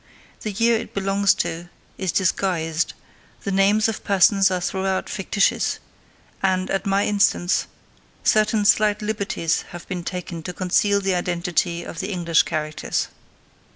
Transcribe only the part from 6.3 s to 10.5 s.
and, at my instance certain slight liberties have been taken